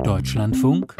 Deutschlandfunk 0.00 0.96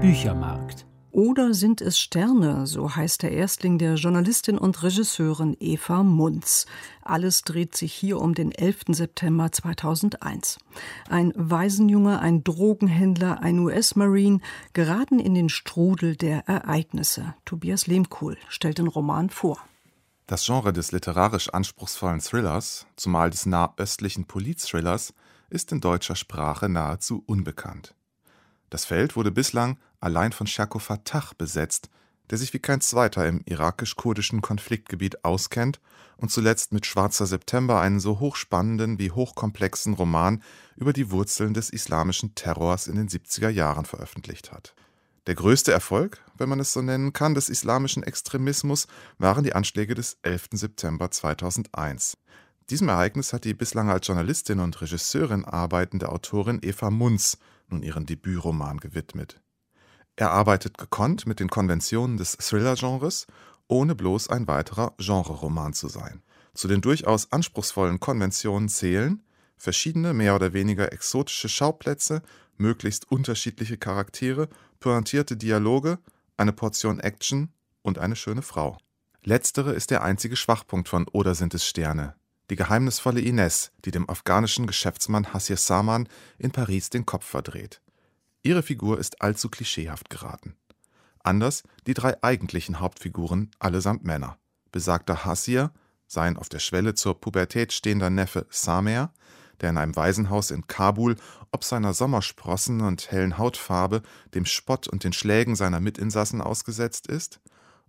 Büchermarkt 0.00 0.86
oder 1.10 1.54
sind 1.54 1.80
es 1.80 1.98
Sterne, 1.98 2.66
so 2.66 2.94
heißt 2.94 3.22
der 3.22 3.32
Erstling 3.32 3.78
der 3.78 3.94
Journalistin 3.94 4.56
und 4.58 4.82
Regisseurin 4.82 5.56
Eva 5.58 6.02
Munz. 6.02 6.66
Alles 7.02 7.42
dreht 7.42 7.76
sich 7.76 7.92
hier 7.92 8.20
um 8.20 8.34
den 8.34 8.52
11. 8.52 8.84
September 8.88 9.50
2001. 9.50 10.58
Ein 11.08 11.32
Waisenjunge, 11.34 12.20
ein 12.20 12.44
Drogenhändler, 12.44 13.40
ein 13.40 13.58
US-Marine 13.58 14.40
geraten 14.72 15.18
in 15.18 15.34
den 15.34 15.48
Strudel 15.48 16.14
der 16.14 16.46
Ereignisse. 16.48 17.34
Tobias 17.44 17.86
Lehmkuhl 17.86 18.36
stellt 18.48 18.78
den 18.78 18.88
Roman 18.88 19.30
vor. 19.30 19.58
Das 20.26 20.46
Genre 20.46 20.72
des 20.72 20.92
literarisch 20.92 21.48
anspruchsvollen 21.48 22.20
Thrillers, 22.20 22.86
zumal 22.96 23.30
des 23.30 23.46
nahöstlichen 23.46 24.26
Polit-Thrillers, 24.26 25.12
ist 25.50 25.72
in 25.72 25.80
deutscher 25.80 26.16
Sprache 26.16 26.68
nahezu 26.68 27.22
unbekannt. 27.26 27.94
Das 28.72 28.86
Feld 28.86 29.16
wurde 29.16 29.30
bislang 29.30 29.76
allein 30.00 30.32
von 30.32 30.46
Shako 30.46 30.78
Fatah 30.78 31.32
besetzt, 31.36 31.90
der 32.30 32.38
sich 32.38 32.54
wie 32.54 32.58
kein 32.58 32.80
zweiter 32.80 33.28
im 33.28 33.42
irakisch-kurdischen 33.44 34.40
Konfliktgebiet 34.40 35.26
auskennt 35.26 35.78
und 36.16 36.30
zuletzt 36.30 36.72
mit 36.72 36.86
Schwarzer 36.86 37.26
September 37.26 37.82
einen 37.82 38.00
so 38.00 38.18
hochspannenden 38.18 38.98
wie 38.98 39.10
hochkomplexen 39.10 39.92
Roman 39.92 40.42
über 40.74 40.94
die 40.94 41.10
Wurzeln 41.10 41.52
des 41.52 41.68
islamischen 41.68 42.34
Terrors 42.34 42.86
in 42.86 42.96
den 42.96 43.10
70er 43.10 43.50
Jahren 43.50 43.84
veröffentlicht 43.84 44.52
hat. 44.52 44.74
Der 45.26 45.34
größte 45.34 45.70
Erfolg, 45.70 46.22
wenn 46.38 46.48
man 46.48 46.58
es 46.58 46.72
so 46.72 46.80
nennen 46.80 47.12
kann, 47.12 47.34
des 47.34 47.50
islamischen 47.50 48.02
Extremismus 48.02 48.86
waren 49.18 49.44
die 49.44 49.54
Anschläge 49.54 49.94
des 49.94 50.16
11. 50.22 50.48
September 50.52 51.10
2001. 51.10 52.16
Diesem 52.70 52.88
Ereignis 52.88 53.34
hat 53.34 53.44
die 53.44 53.52
bislang 53.52 53.90
als 53.90 54.06
Journalistin 54.06 54.60
und 54.60 54.80
Regisseurin 54.80 55.44
arbeitende 55.44 56.08
Autorin 56.08 56.60
Eva 56.62 56.88
Munz 56.88 57.36
nun 57.72 57.82
ihren 57.82 58.06
Debütroman 58.06 58.78
gewidmet. 58.78 59.40
Er 60.16 60.30
arbeitet 60.30 60.78
gekonnt 60.78 61.26
mit 61.26 61.40
den 61.40 61.48
Konventionen 61.48 62.18
des 62.18 62.36
Thriller-Genres, 62.36 63.26
ohne 63.66 63.94
bloß 63.94 64.28
ein 64.28 64.46
weiterer 64.46 64.94
Genreroman 64.98 65.72
zu 65.72 65.88
sein. 65.88 66.22
Zu 66.54 66.68
den 66.68 66.82
durchaus 66.82 67.32
anspruchsvollen 67.32 67.98
Konventionen 67.98 68.68
zählen 68.68 69.22
verschiedene 69.56 70.12
mehr 70.12 70.34
oder 70.34 70.52
weniger 70.52 70.92
exotische 70.92 71.48
Schauplätze, 71.48 72.22
möglichst 72.56 73.10
unterschiedliche 73.10 73.78
Charaktere, 73.78 74.48
pointierte 74.80 75.36
Dialoge, 75.36 75.98
eine 76.36 76.52
Portion 76.52 76.98
Action 76.98 77.52
und 77.80 77.98
eine 77.98 78.16
schöne 78.16 78.42
Frau. 78.42 78.76
Letztere 79.22 79.72
ist 79.72 79.92
der 79.92 80.02
einzige 80.02 80.34
Schwachpunkt 80.34 80.88
von 80.88 81.06
Oder 81.12 81.36
sind 81.36 81.54
es 81.54 81.64
Sterne 81.64 82.16
die 82.52 82.56
geheimnisvolle 82.56 83.22
Ines, 83.22 83.72
die 83.86 83.92
dem 83.92 84.10
afghanischen 84.10 84.66
Geschäftsmann 84.66 85.32
Hassir 85.32 85.56
Saman 85.56 86.06
in 86.36 86.50
Paris 86.50 86.90
den 86.90 87.06
Kopf 87.06 87.24
verdreht. 87.24 87.80
Ihre 88.42 88.62
Figur 88.62 88.98
ist 88.98 89.22
allzu 89.22 89.48
klischeehaft 89.48 90.10
geraten. 90.10 90.54
Anders 91.20 91.62
die 91.86 91.94
drei 91.94 92.22
eigentlichen 92.22 92.78
Hauptfiguren, 92.78 93.50
allesamt 93.58 94.04
Männer. 94.04 94.36
Besagter 94.70 95.24
Hassir, 95.24 95.72
sein 96.06 96.36
auf 96.36 96.50
der 96.50 96.58
Schwelle 96.58 96.92
zur 96.92 97.18
Pubertät 97.18 97.72
stehender 97.72 98.10
Neffe 98.10 98.44
Samer, 98.50 99.14
der 99.62 99.70
in 99.70 99.78
einem 99.78 99.96
Waisenhaus 99.96 100.50
in 100.50 100.66
Kabul 100.66 101.16
ob 101.52 101.64
seiner 101.64 101.94
Sommersprossen 101.94 102.82
und 102.82 103.10
hellen 103.10 103.38
Hautfarbe 103.38 104.02
dem 104.34 104.44
Spott 104.44 104.88
und 104.88 105.04
den 105.04 105.14
Schlägen 105.14 105.56
seiner 105.56 105.80
Mitinsassen 105.80 106.42
ausgesetzt 106.42 107.06
ist, 107.06 107.40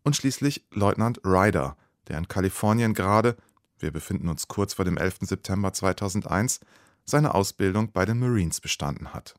und 0.03 0.15
schließlich 0.15 0.65
Leutnant 0.71 1.19
Ryder, 1.25 1.75
der 2.07 2.17
in 2.17 2.29
Kalifornien 2.29 2.93
gerade 2.93 3.35
wir 3.79 3.91
befinden 3.91 4.29
uns 4.29 4.47
kurz 4.47 4.73
vor 4.73 4.85
dem 4.85 4.97
11. 4.97 5.19
September 5.21 5.73
2001, 5.73 6.59
seine 7.05 7.35
Ausbildung 7.35 7.91
bei 7.91 8.05
den 8.05 8.19
Marines 8.19 8.61
bestanden 8.61 9.13
hat. 9.13 9.35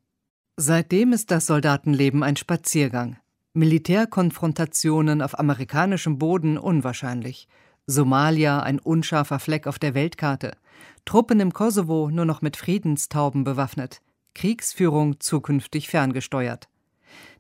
Seitdem 0.57 1.13
ist 1.13 1.31
das 1.31 1.47
Soldatenleben 1.47 2.23
ein 2.23 2.37
Spaziergang. 2.37 3.17
Militärkonfrontationen 3.55 5.23
auf 5.23 5.39
amerikanischem 5.39 6.19
Boden 6.19 6.59
unwahrscheinlich. 6.59 7.49
Somalia 7.87 8.61
ein 8.61 8.79
unscharfer 8.79 9.39
Fleck 9.39 9.67
auf 9.67 9.79
der 9.79 9.95
Weltkarte. 9.95 10.57
Truppen 11.05 11.41
im 11.41 11.53
Kosovo 11.53 12.11
nur 12.11 12.25
noch 12.25 12.43
mit 12.43 12.57
Friedenstauben 12.57 13.45
bewaffnet. 13.45 14.01
Kriegsführung 14.35 15.21
zukünftig 15.21 15.89
ferngesteuert. 15.89 16.69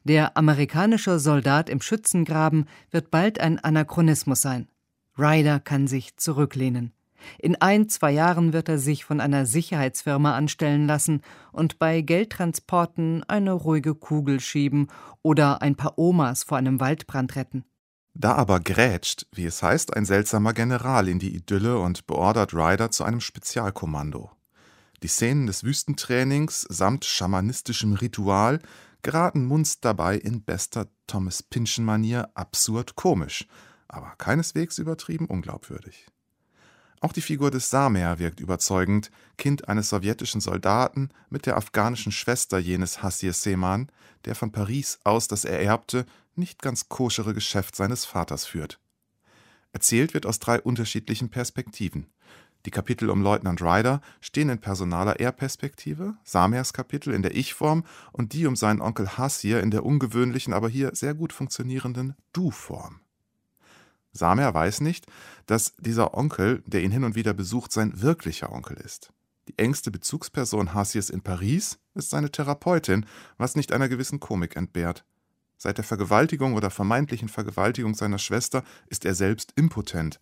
Der 0.05 0.37
amerikanische 0.37 1.19
Soldat 1.19 1.69
im 1.69 1.81
Schützengraben 1.81 2.69
wird 2.91 3.11
bald 3.11 3.41
ein 3.41 3.59
Anachronismus 3.59 4.43
sein. 4.43 4.69
Ryder 5.19 5.61
kann 5.61 5.87
sich 5.87 6.17
zurücklehnen. 6.17 6.93
In 7.39 7.57
ein, 7.57 7.89
zwei 7.89 8.11
Jahren 8.11 8.53
wird 8.53 8.69
er 8.69 8.79
sich 8.79 9.05
von 9.05 9.21
einer 9.21 9.47
Sicherheitsfirma 9.47 10.37
anstellen 10.37 10.87
lassen 10.87 11.23
und 11.53 11.79
bei 11.79 12.01
Geldtransporten 12.01 13.25
eine 13.25 13.53
ruhige 13.53 13.95
Kugel 13.95 14.41
schieben 14.41 14.89
oder 15.23 15.63
ein 15.63 15.77
paar 15.77 15.99
Omas 15.99 16.45
vor 16.45 16.59
einem 16.59 16.81
Waldbrand 16.81 17.37
retten. 17.37 17.65
Da 18.13 18.35
aber 18.35 18.61
grätscht, 18.61 19.27
wie 19.33 19.47
es 19.47 19.63
heißt, 19.63 19.97
ein 19.97 20.05
seltsamer 20.05 20.53
General 20.53 21.09
in 21.09 21.19
die 21.19 21.35
Idylle 21.35 21.79
und 21.79 22.07
beordert 22.07 22.55
Ryder 22.55 22.91
zu 22.91 23.05
einem 23.05 23.21
Spezialkommando. 23.21 24.31
Die 25.03 25.09
Szenen 25.09 25.47
des 25.47 25.65
Wüstentrainings 25.65 26.63
samt 26.69 27.05
schamanistischem 27.05 27.95
Ritual 27.95 28.61
geraten 29.03 29.45
Munz 29.45 29.81
dabei 29.81 30.17
in 30.17 30.43
bester 30.43 30.87
Thomas 31.07 31.43
Pynchon-Manier 31.43 32.31
absurd 32.35 32.97
komisch– 32.97 33.47
aber 33.89 34.15
keineswegs 34.19 34.79
übertrieben 34.79 35.27
unglaubwürdig. 35.27 36.07
Auch 37.01 37.13
die 37.13 37.21
Figur 37.21 37.51
des 37.51 37.69
Samer 37.69 38.19
wirkt 38.19 38.41
überzeugend, 38.41 39.11
Kind 39.37 39.69
eines 39.69 39.91
sowjetischen 39.91 40.41
Soldaten 40.41 41.11
mit 41.29 41.45
der 41.45 41.59
afghanischen 41.59 42.13
Schwester 42.13 42.59
jenes 42.59 43.03
Hassir 43.03 43.35
Seman, 43.35 43.91
der 44.25 44.35
von 44.35 44.53
Paris 44.53 44.99
aus 45.05 45.29
das 45.29 45.45
ererbte, 45.45 46.07
nicht 46.35 46.63
ganz 46.63 46.89
koschere 46.89 47.35
Geschäft 47.35 47.77
seines 47.77 48.07
Vaters 48.07 48.47
führt. 48.47 48.81
Erzählt 49.73 50.15
wird 50.15 50.25
aus 50.25 50.39
drei 50.39 50.61
unterschiedlichen 50.61 51.29
Perspektiven. 51.29 52.07
Die 52.65 52.71
Kapitel 52.71 53.11
um 53.11 53.21
Leutnant 53.21 53.61
Ryder 53.61 54.01
stehen 54.23 54.49
in 54.49 54.59
personaler 54.59 55.21
Er-Perspektive, 55.21 56.15
Samers 56.25 56.73
Kapitel 56.73 57.13
in 57.13 57.21
der 57.21 57.37
Ich-Form 57.37 57.85
und 58.13 58.33
die 58.33 58.47
um 58.47 58.57
seinen 58.57 58.81
Onkel 58.81 59.19
Hassir 59.19 59.61
in 59.61 59.71
der 59.71 59.85
ungewöhnlichen, 59.85 60.55
aber 60.55 60.71
hier 60.71 60.95
sehr 60.95 61.13
gut 61.13 61.35
funktionierenden 61.35 62.15
Du-Form. 62.33 63.01
Samer 64.15 64.55
weiß 64.55 64.81
nicht, 64.81 65.07
dass 65.47 65.75
dieser 65.77 66.15
Onkel, 66.15 66.63
der 66.67 66.83
ihn 66.83 66.93
hin 66.93 67.05
und 67.05 67.17
wieder 67.17 67.35
besucht, 67.35 67.73
sein 67.73 68.01
wirklicher 68.01 68.53
Onkel 68.53 68.79
ist. 68.79 69.13
Die 69.49 69.59
engste 69.59 69.91
Bezugsperson 69.91 70.73
Hassiers 70.73 71.11
in 71.11 71.21
Paris 71.21 71.79
ist 71.95 72.11
seine 72.11 72.31
Therapeutin, 72.31 73.05
was 73.37 73.57
nicht 73.57 73.73
einer 73.73 73.89
gewissen 73.89 74.21
Komik 74.21 74.57
entbehrt. 74.57 75.05
Seit 75.59 75.77
der 75.77 75.85
Vergewaltigung 75.85 76.55
oder 76.55 76.71
vermeintlichen 76.71 77.29
Vergewaltigung 77.29 77.95
seiner 77.95 78.19
Schwester 78.19 78.65
ist 78.87 79.05
er 79.05 79.15
selbst 79.15 79.53
impotent. 79.57 80.21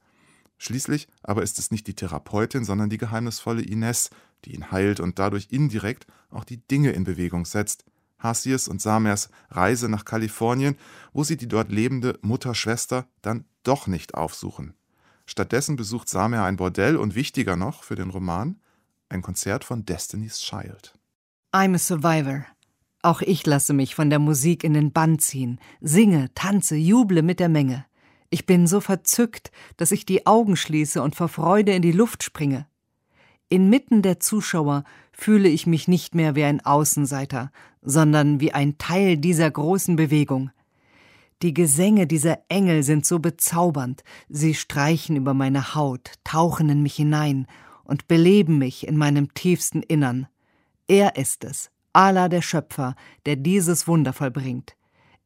Schließlich 0.58 1.08
aber 1.22 1.42
ist 1.42 1.58
es 1.58 1.70
nicht 1.70 1.86
die 1.86 1.94
Therapeutin, 1.94 2.64
sondern 2.64 2.90
die 2.90 2.98
geheimnisvolle 2.98 3.62
Ines, 3.62 4.10
die 4.44 4.54
ihn 4.54 4.70
heilt 4.70 5.00
und 5.00 5.18
dadurch 5.18 5.48
indirekt 5.50 6.06
auch 6.30 6.44
die 6.44 6.58
Dinge 6.58 6.92
in 6.92 7.04
Bewegung 7.04 7.44
setzt, 7.44 7.84
Hassiers 8.22 8.68
und 8.68 8.80
Samers 8.80 9.28
Reise 9.50 9.88
nach 9.88 10.04
Kalifornien, 10.04 10.76
wo 11.12 11.24
sie 11.24 11.36
die 11.36 11.48
dort 11.48 11.70
lebende 11.70 12.18
Mutter-Schwester 12.22 13.06
dann 13.20 13.44
doch 13.62 13.86
nicht 13.86 14.14
aufsuchen. 14.14 14.74
Stattdessen 15.26 15.76
besucht 15.76 16.08
Samer 16.08 16.44
ein 16.44 16.56
Bordell 16.56 16.96
und 16.96 17.14
wichtiger 17.14 17.56
noch 17.56 17.84
für 17.84 17.94
den 17.94 18.10
Roman 18.10 18.60
ein 19.08 19.22
Konzert 19.22 19.64
von 19.64 19.84
Destiny's 19.84 20.40
Child. 20.40 20.94
I'm 21.52 21.74
a 21.74 21.78
survivor. 21.78 22.46
Auch 23.02 23.20
ich 23.20 23.44
lasse 23.46 23.72
mich 23.72 23.94
von 23.94 24.10
der 24.10 24.18
Musik 24.18 24.64
in 24.64 24.74
den 24.74 24.92
Bann 24.92 25.18
ziehen, 25.18 25.58
singe, 25.80 26.30
tanze, 26.34 26.76
juble 26.76 27.22
mit 27.22 27.40
der 27.40 27.48
Menge. 27.48 27.84
Ich 28.30 28.46
bin 28.46 28.66
so 28.66 28.80
verzückt, 28.80 29.50
dass 29.76 29.92
ich 29.92 30.06
die 30.06 30.26
Augen 30.26 30.56
schließe 30.56 31.02
und 31.02 31.14
vor 31.14 31.28
Freude 31.28 31.72
in 31.72 31.82
die 31.82 31.92
Luft 31.92 32.22
springe. 32.22 32.66
Inmitten 33.52 34.00
der 34.00 34.18
Zuschauer 34.18 34.82
fühle 35.12 35.50
ich 35.50 35.66
mich 35.66 35.86
nicht 35.86 36.14
mehr 36.14 36.34
wie 36.34 36.44
ein 36.44 36.64
Außenseiter, 36.64 37.52
sondern 37.82 38.40
wie 38.40 38.54
ein 38.54 38.78
Teil 38.78 39.18
dieser 39.18 39.50
großen 39.50 39.94
Bewegung. 39.94 40.50
Die 41.42 41.52
Gesänge 41.52 42.06
dieser 42.06 42.38
Engel 42.48 42.82
sind 42.82 43.04
so 43.04 43.18
bezaubernd, 43.18 44.04
sie 44.30 44.54
streichen 44.54 45.16
über 45.16 45.34
meine 45.34 45.74
Haut, 45.74 46.12
tauchen 46.24 46.70
in 46.70 46.82
mich 46.82 46.94
hinein 46.94 47.46
und 47.84 48.08
beleben 48.08 48.56
mich 48.56 48.88
in 48.88 48.96
meinem 48.96 49.34
tiefsten 49.34 49.82
Innern. 49.82 50.28
Er 50.88 51.16
ist 51.16 51.44
es, 51.44 51.70
Allah 51.92 52.30
der 52.30 52.40
Schöpfer, 52.40 52.96
der 53.26 53.36
dieses 53.36 53.86
Wunder 53.86 54.14
vollbringt. 54.14 54.76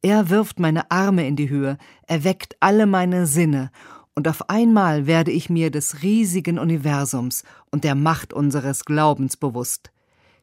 Er 0.01 0.29
wirft 0.29 0.59
meine 0.59 0.91
Arme 0.91 1.25
in 1.25 1.37
die 1.37 1.49
Höhe, 1.49 1.77
erweckt 2.07 2.57
alle 2.59 2.87
meine 2.87 3.25
Sinne 3.25 3.71
und 4.17 4.27
auf 4.27 4.49
einmal 4.49 5.05
werde 5.05 5.29
ich 5.29 5.47
mir 5.47 5.69
des 5.69 6.01
riesigen 6.01 6.57
Universums 6.57 7.43
und 7.69 7.83
der 7.83 7.93
Macht 7.93 8.33
unseres 8.33 8.83
Glaubens 8.83 9.37
bewusst. 9.37 9.91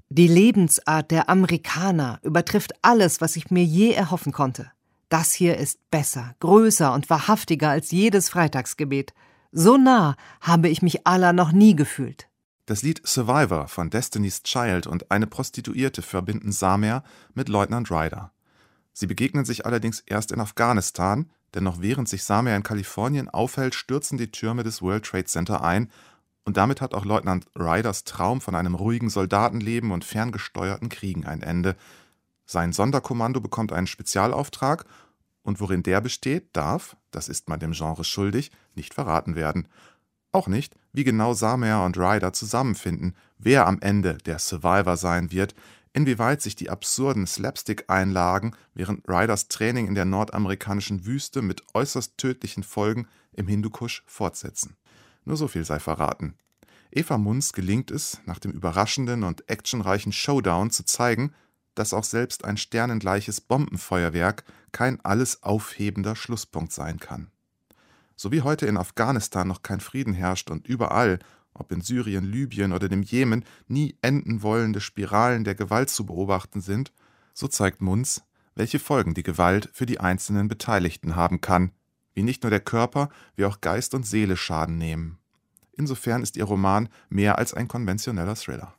Die 0.09 0.29
Lebensart 0.29 1.11
der 1.11 1.29
Amerikaner 1.29 2.21
übertrifft 2.23 2.73
alles, 2.83 3.21
was 3.21 3.35
ich 3.35 3.51
mir 3.51 3.65
je 3.65 3.91
erhoffen 3.91 4.31
konnte. 4.31 4.71
Das 5.09 5.33
hier 5.33 5.59
ist 5.59 5.81
besser, 5.91 6.37
größer 6.39 6.95
und 6.95 7.11
wahrhaftiger 7.11 7.71
als 7.71 7.91
jedes 7.91 8.29
Freitagsgebet. 8.29 9.13
So 9.51 9.77
nah 9.77 10.15
habe 10.41 10.69
ich 10.69 10.81
mich 10.81 11.05
Allah 11.05 11.33
noch 11.33 11.51
nie 11.51 11.75
gefühlt. 11.75 12.29
Das 12.67 12.83
Lied 12.83 13.03
Survivor 13.05 13.67
von 13.67 13.91
Destiny's 13.91 14.45
Child 14.45 14.87
und 14.87 15.11
eine 15.11 15.27
Prostituierte 15.27 16.03
verbinden 16.03 16.53
Samer 16.53 17.03
mit 17.35 17.49
Leutnant 17.49 17.91
Ryder. 17.91 18.34
Sie 18.95 19.07
begegnen 19.07 19.45
sich 19.45 19.67
allerdings 19.67 20.01
erst 20.01 20.33
in 20.33 20.41
Afghanistan, 20.41 21.29
denn 21.53 21.65
noch 21.65 21.83
während 21.83 22.09
sich 22.09 22.25
Samer 22.25 22.57
in 22.57 22.63
Kalifornien 22.63 23.29
aufhält, 23.29 23.75
stürzen 23.75 24.17
die 24.17 24.31
Türme 24.31 24.63
des 24.63 24.81
World 24.81 25.05
Trade 25.05 25.27
Center 25.27 25.63
ein 25.63 25.91
und 26.45 26.57
damit 26.57 26.81
hat 26.81 26.95
auch 26.95 27.05
Leutnant 27.05 27.47
Ryders 27.59 28.05
Traum 28.05 28.41
von 28.41 28.55
einem 28.55 28.75
ruhigen 28.75 29.11
Soldatenleben 29.11 29.91
und 29.91 30.05
ferngesteuerten 30.05 30.89
Kriegen 30.89 31.27
ein 31.27 31.43
Ende. 31.43 31.77
Sein 32.47 32.73
Sonderkommando 32.73 33.41
bekommt 33.41 33.73
einen 33.73 33.87
Spezialauftrag 33.87 34.85
und 35.43 35.61
worin 35.61 35.83
der 35.83 36.01
besteht, 36.01 36.55
darf, 36.55 36.97
das 37.11 37.29
ist 37.29 37.49
man 37.49 37.61
dem 37.61 37.73
Genre 37.73 38.05
schuldig, 38.05 38.53
nicht 38.75 38.95
verraten 38.95 39.35
werden. 39.35 39.69
Auch 40.33 40.47
nicht, 40.47 40.77
wie 40.93 41.05
genau 41.05 41.33
Samer 41.33 41.85
und 41.85 41.97
Ryder 41.97 42.33
zusammenfinden, 42.33 43.17
wer 43.39 43.67
am 43.67 43.81
Ende 43.81 44.19
der 44.19 44.39
Survivor 44.39 44.97
sein 44.97 45.33
wird, 45.33 45.55
inwieweit 45.95 46.43
sich 46.43 46.57
die 46.57 46.69
absurden 46.69 47.27
Slapstick-Einlagen 47.27 48.55
während 48.75 49.09
Ryders 49.09 49.49
Training 49.49 49.87
in 49.87 49.95
der 49.95 50.05
nordamerikanischen 50.05 51.07
Wüste 51.07 51.41
mit 51.41 51.63
äußerst 51.73 52.19
tödlichen 52.19 52.65
Folgen 52.65 53.07
im 53.33 53.49
Hindukusch 53.49 54.03
fortsetzen. 54.07 54.77
Nur 55.25 55.39
so 55.39 55.49
viel 55.49 55.65
sei 55.65 55.79
verraten. 55.79 56.35
Eva 56.91 57.17
Munz 57.17 57.53
gelingt 57.53 57.91
es, 57.91 58.21
nach 58.27 58.39
dem 58.39 58.53
überraschenden 58.53 59.23
und 59.23 59.49
actionreichen 59.49 60.13
Showdown 60.13 60.71
zu 60.71 60.85
zeigen, 60.85 61.33
dass 61.75 61.95
auch 61.95 62.05
selbst 62.05 62.45
ein 62.45 62.57
sternengleiches 62.57 63.41
Bombenfeuerwerk 63.41 64.45
kein 64.73 65.01
alles 65.05 65.43
aufhebender 65.43 66.15
Schlusspunkt 66.15 66.73
sein 66.73 66.99
kann. 66.99 67.31
So 68.17 68.31
wie 68.31 68.43
heute 68.43 68.67
in 68.67 68.77
Afghanistan 68.77 69.49
noch 69.49 69.63
kein 69.63 69.81
Frieden 69.81 70.15
herrscht 70.15 70.51
und 70.51 70.69
überall, 70.69 71.19
ob 71.55 71.73
in 71.73 71.81
Syrien, 71.81 72.25
Libyen 72.25 72.73
oder 72.73 72.89
dem 72.89 73.03
Jemen, 73.03 73.45
nie 73.69 73.97
enden 74.03 74.43
wollende 74.43 74.81
Spiralen 74.81 75.45
der 75.45 75.55
Gewalt 75.55 75.91
zu 75.91 76.05
beobachten 76.05 76.61
sind, 76.61 76.93
so 77.33 77.49
zeigt 77.49 77.81
Munz, 77.81 78.23
welche 78.55 78.79
Folgen 78.79 79.15
die 79.15 79.23
Gewalt 79.23 79.71
für 79.73 79.87
die 79.87 80.01
einzelnen 80.01 80.49
Beteiligten 80.49 81.17
haben 81.17 81.41
kann, 81.41 81.73
wie 82.15 82.23
nicht 82.23 82.43
nur 82.43 82.51
der 82.51 82.61
Körper, 82.61 83.09
wie 83.37 83.45
auch 83.45 83.61
Geist 83.61 83.95
und 83.95 84.07
Seele 84.07 84.37
Schaden 84.37 84.79
nehmen. 84.79 85.19
Insofern 85.73 86.23
ist 86.23 86.37
ihr 86.37 86.45
Roman 86.45 86.89
mehr 87.09 87.39
als 87.39 87.55
ein 87.55 87.69
konventioneller 87.69 88.37
Thriller. 88.37 88.75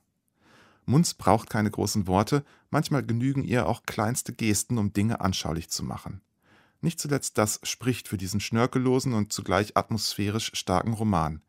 Munz 0.86 1.14
braucht 1.14 1.50
keine 1.50 1.72
großen 1.72 2.08
Worte, 2.08 2.46
manchmal 2.70 3.04
genügen 3.04 3.44
ihr 3.44 3.68
auch 3.68 3.84
kleinste 3.84 4.34
Gesten, 4.34 4.78
um 4.78 4.94
Dinge 4.94 5.20
anschaulich 5.20 5.70
zu 5.70 5.84
machen. 5.84 6.22
Nicht 6.82 7.00
zuletzt 7.00 7.38
das 7.38 7.60
spricht 7.64 8.08
für 8.08 8.18
diesen 8.18 8.40
schnörkellosen 8.40 9.14
und 9.14 9.34
zugleich 9.34 9.76
atmosphärisch 9.76 10.52
starken 10.54 10.94
Roman. 10.94 11.42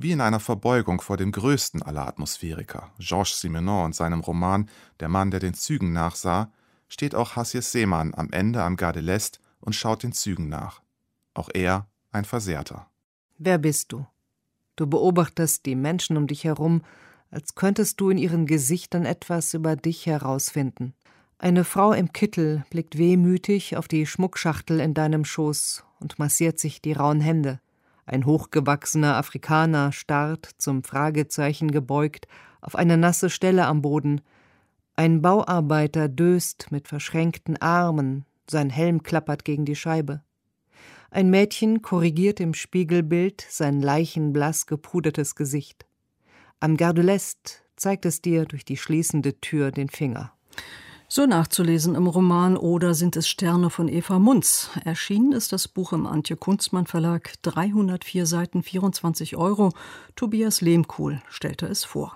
Wie 0.00 0.12
in 0.12 0.20
einer 0.20 0.38
Verbeugung 0.38 1.00
vor 1.00 1.16
dem 1.16 1.32
größten 1.32 1.82
aller 1.82 2.06
Atmosphäriker, 2.06 2.92
Georges 3.00 3.40
Simenon 3.40 3.86
und 3.86 3.96
seinem 3.96 4.20
Roman 4.20 4.70
Der 5.00 5.08
Mann, 5.08 5.32
der 5.32 5.40
den 5.40 5.54
Zügen 5.54 5.92
nachsah, 5.92 6.52
steht 6.88 7.16
auch 7.16 7.34
Hassies 7.34 7.72
Seemann 7.72 8.14
am 8.14 8.30
Ende 8.30 8.62
am 8.62 8.76
Gare 8.76 8.92
de 8.92 9.02
l'Est 9.02 9.40
und 9.60 9.72
schaut 9.72 10.04
den 10.04 10.12
Zügen 10.12 10.48
nach. 10.48 10.82
Auch 11.34 11.48
er 11.52 11.88
ein 12.12 12.24
Versehrter. 12.24 12.86
Wer 13.38 13.58
bist 13.58 13.90
du? 13.90 14.06
Du 14.76 14.86
beobachtest 14.86 15.66
die 15.66 15.74
Menschen 15.74 16.16
um 16.16 16.28
dich 16.28 16.44
herum, 16.44 16.82
als 17.32 17.56
könntest 17.56 18.00
du 18.00 18.10
in 18.10 18.18
ihren 18.18 18.46
Gesichtern 18.46 19.04
etwas 19.04 19.52
über 19.52 19.74
dich 19.74 20.06
herausfinden. 20.06 20.94
Eine 21.38 21.64
Frau 21.64 21.92
im 21.92 22.12
Kittel 22.12 22.64
blickt 22.70 22.98
wehmütig 22.98 23.76
auf 23.76 23.88
die 23.88 24.06
Schmuckschachtel 24.06 24.78
in 24.78 24.94
deinem 24.94 25.24
Schoß 25.24 25.82
und 25.98 26.20
massiert 26.20 26.60
sich 26.60 26.80
die 26.80 26.92
rauen 26.92 27.20
Hände. 27.20 27.58
Ein 28.08 28.24
hochgewachsener 28.24 29.16
Afrikaner 29.16 29.92
starrt, 29.92 30.48
zum 30.56 30.82
Fragezeichen 30.82 31.70
gebeugt, 31.70 32.26
auf 32.62 32.74
eine 32.74 32.96
nasse 32.96 33.28
Stelle 33.28 33.66
am 33.66 33.82
Boden. 33.82 34.22
Ein 34.96 35.20
Bauarbeiter 35.20 36.08
döst 36.08 36.68
mit 36.72 36.88
verschränkten 36.88 37.58
Armen, 37.58 38.24
sein 38.48 38.70
Helm 38.70 39.02
klappert 39.02 39.44
gegen 39.44 39.66
die 39.66 39.76
Scheibe. 39.76 40.22
Ein 41.10 41.28
Mädchen 41.28 41.82
korrigiert 41.82 42.40
im 42.40 42.54
Spiegelbild 42.54 43.46
sein 43.46 43.82
leichenblass 43.82 44.66
gepudertes 44.66 45.34
Gesicht. 45.34 45.84
Am 46.60 46.78
Gardelest 46.78 47.62
zeigt 47.76 48.06
es 48.06 48.22
dir 48.22 48.46
durch 48.46 48.64
die 48.64 48.78
schließende 48.78 49.38
Tür 49.42 49.70
den 49.70 49.90
Finger. 49.90 50.32
So 51.10 51.24
nachzulesen 51.24 51.94
im 51.94 52.06
Roman 52.06 52.58
Oder 52.58 52.92
sind 52.92 53.16
es 53.16 53.26
Sterne 53.26 53.70
von 53.70 53.88
Eva 53.88 54.18
Munz. 54.18 54.68
Erschienen 54.84 55.32
ist 55.32 55.54
das 55.54 55.66
Buch 55.66 55.94
im 55.94 56.06
Antje 56.06 56.36
Kunstmann 56.36 56.84
Verlag, 56.84 57.32
304 57.40 58.26
Seiten, 58.26 58.62
24 58.62 59.34
Euro. 59.38 59.70
Tobias 60.16 60.60
Lehmkuhl 60.60 61.22
stellte 61.30 61.64
es 61.64 61.82
vor. 61.82 62.14